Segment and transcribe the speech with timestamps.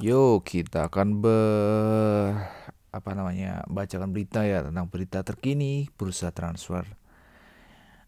[0.00, 2.32] Yuk, kita akan ber
[2.88, 3.68] apa namanya?
[3.68, 6.88] bacakan berita ya tentang berita terkini bursa transfer.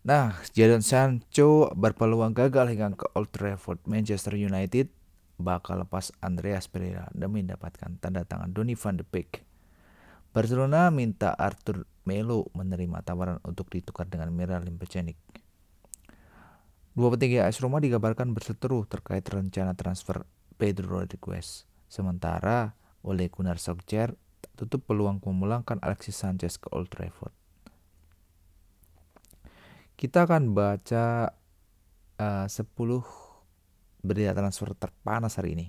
[0.01, 3.85] Nah, Jadon Sancho berpeluang gagal hingga ke Old Trafford.
[3.85, 4.89] Manchester United
[5.37, 9.45] bakal lepas Andreas Pereira demi mendapatkan tanda tangan Donny van de Beek.
[10.32, 15.20] Barcelona minta Arthur Melo menerima tawaran untuk ditukar dengan Miralem Pjanic.
[16.96, 20.24] Dua petinggi AS Roma dikabarkan berseteru terkait rencana transfer
[20.56, 21.68] Pedro Rodriguez.
[21.93, 22.73] Sementara
[23.05, 24.16] oleh Gunnar Solskjaer
[24.56, 27.37] tutup peluang memulangkan Alexis Sanchez ke Old Trafford.
[30.00, 31.36] Kita akan baca
[32.16, 32.64] uh, 10
[34.00, 35.69] berita transfer terpanas hari ini.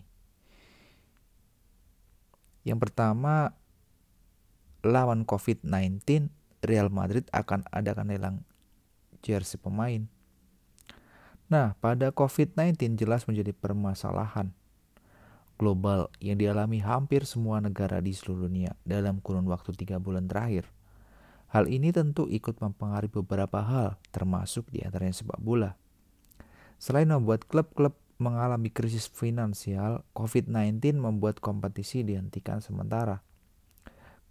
[2.63, 3.51] Yang pertama,
[4.79, 6.31] lawan COVID-19,
[6.63, 8.37] Real Madrid akan adakan lelang
[9.19, 10.07] jersey pemain.
[11.51, 14.55] Nah, pada COVID-19 jelas menjadi permasalahan
[15.57, 20.67] global yang dialami hampir semua negara di seluruh dunia dalam kurun waktu tiga bulan terakhir.
[21.53, 25.77] Hal ini tentu ikut mempengaruhi beberapa hal, termasuk di antaranya sepak bola.
[26.81, 33.21] Selain membuat klub-klub mengalami krisis finansial, COVID-19 membuat kompetisi dihentikan sementara.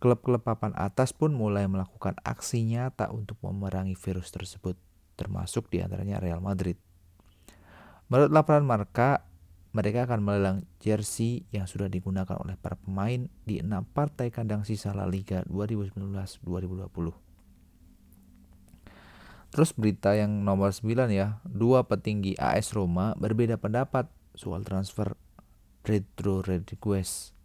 [0.02, 4.74] Klub-klub papan atas pun mulai melakukan aksi nyata untuk memerangi virus tersebut,
[5.14, 6.74] termasuk di antaranya Real Madrid.
[8.10, 9.22] Menurut laporan Marka,
[9.72, 14.92] mereka akan melelang jersey yang sudah digunakan oleh para pemain di enam partai kandang sisa
[14.92, 17.32] La Liga 2019-2020.
[19.52, 25.12] Terus berita yang nomor 9 ya, dua petinggi AS Roma berbeda pendapat soal transfer
[25.84, 27.36] Pedro Rodriguez.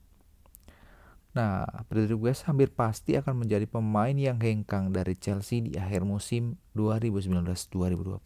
[1.35, 6.55] Nah, Pedro Rodriguez hampir pasti akan menjadi pemain yang hengkang dari Chelsea di akhir musim
[6.79, 8.23] 2019-2020.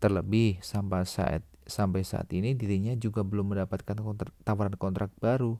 [0.00, 5.56] Terlebih sampai saat Sampai saat ini dirinya juga belum mendapatkan kontrak, tawaran kontrak baru.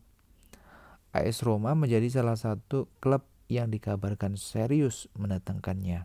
[1.16, 6.04] AS Roma menjadi salah satu klub yang dikabarkan serius mendatangkannya.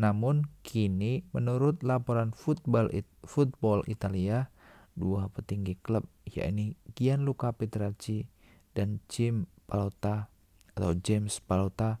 [0.00, 4.48] Namun kini menurut laporan Football, It Football Italia,
[4.96, 8.24] dua petinggi klub yakni Gianluca Petracci
[8.72, 10.32] dan Jim Palota
[10.72, 12.00] atau James Palota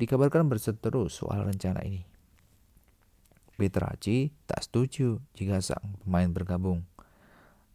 [0.00, 2.09] dikabarkan berseteru soal rencana ini.
[3.60, 6.88] Petraci tak setuju jika sang pemain bergabung.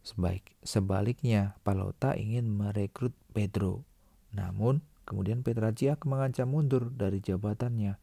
[0.02, 3.86] Sebaik, sebaliknya, Palota ingin merekrut Pedro.
[4.34, 8.02] Namun, kemudian Petraci akan mengancam mundur dari jabatannya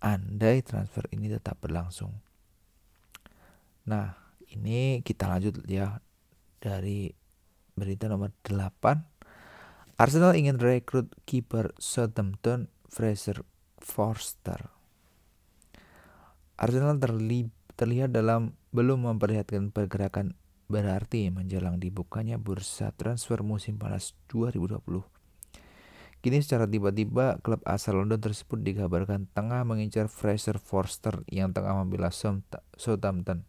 [0.00, 2.10] andai transfer ini tetap berlangsung.
[3.88, 4.16] Nah,
[4.52, 6.00] ini kita lanjut ya
[6.58, 7.12] dari
[7.76, 10.00] berita nomor 8.
[10.00, 13.44] Arsenal ingin rekrut kiper Southampton Fraser
[13.76, 14.79] Forster.
[16.60, 17.00] Arsenal
[17.80, 20.36] terlihat dalam belum memperlihatkan pergerakan
[20.68, 24.76] berarti menjelang dibukanya bursa transfer musim panas 2020.
[26.20, 32.12] Kini secara tiba-tiba klub asal London tersebut dikabarkan tengah mengincar Fraser Forster yang tengah membela
[32.12, 33.48] Southampton.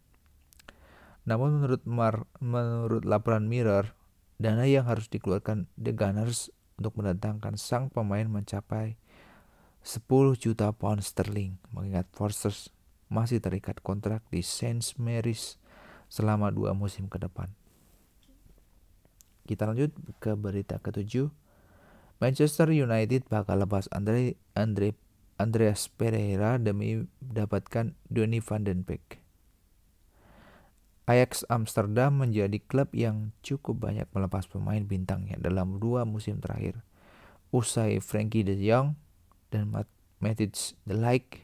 [1.28, 3.92] Namun menurut Mar, menurut laporan Mirror,
[4.40, 6.48] dana yang harus dikeluarkan The Gunners
[6.80, 8.96] untuk mendatangkan sang pemain mencapai
[9.84, 10.00] 10
[10.40, 12.56] juta pound sterling mengingat Forster
[13.12, 15.60] masih terikat kontrak di Saint Mary's
[16.08, 17.52] selama dua musim ke depan.
[19.44, 21.28] Kita lanjut ke berita ketujuh.
[22.22, 24.96] Manchester United bakal lepas Andre, Andre
[25.36, 29.18] Andreas Pereira demi mendapatkan Donny van den Beek.
[31.10, 36.78] Ajax Amsterdam menjadi klub yang cukup banyak melepas pemain bintangnya dalam dua musim terakhir.
[37.50, 38.94] Usai Frankie de Jong
[39.50, 39.68] dan
[40.22, 41.42] Matic de Ligt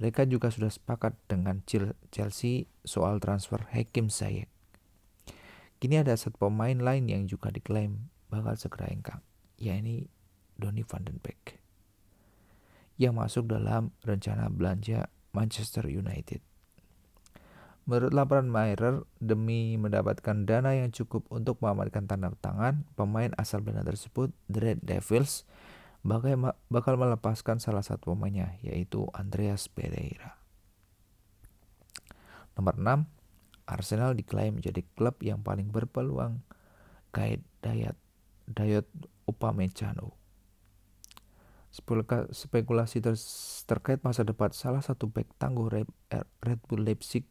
[0.00, 1.60] mereka juga sudah sepakat dengan
[2.08, 4.48] Chelsea soal transfer Hakim Ziyech.
[5.76, 9.20] Kini ada satu pemain lain yang juga diklaim bakal segera engkang,
[9.60, 10.08] yakni
[10.56, 11.60] Donny van den Beek
[13.00, 16.44] yang masuk dalam rencana belanja Manchester United.
[17.88, 23.88] Menurut laporan Mirror, demi mendapatkan dana yang cukup untuk mengamankan tanda tangan, pemain asal Belanda
[23.88, 25.48] tersebut, The Red Devils,
[26.02, 30.40] bakal melepaskan salah satu pemainnya yaitu Andreas Pereira.
[32.56, 36.42] Nomor 6, Arsenal diklaim menjadi klub yang paling berpeluang
[37.14, 37.94] kait Dayat
[38.50, 38.88] Dayot
[39.30, 40.18] Upamecano.
[41.70, 43.14] Spekulasi ter
[43.70, 45.70] terkait masa depan salah satu back tangguh
[46.42, 47.22] Red Bull Leipzig,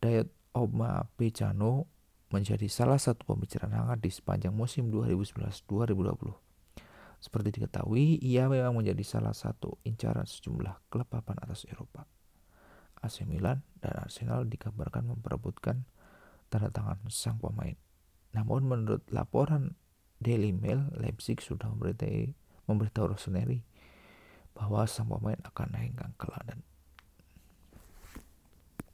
[0.00, 1.84] Dayot Upamecano
[2.32, 6.51] menjadi salah satu pembicaraan hangat di sepanjang musim 2019-2020.
[7.22, 12.02] Seperti diketahui, ia memang menjadi salah satu incaran sejumlah klub papan atas Eropa.
[12.98, 15.86] AC Milan dan Arsenal dikabarkan memperebutkan
[16.50, 17.78] tanda tangan sang pemain.
[18.34, 19.78] Namun menurut laporan
[20.18, 22.34] Daily Mail, Leipzig sudah memberitahu,
[22.66, 23.62] memberitahu Rossoneri
[24.58, 25.94] bahwa sang pemain akan naik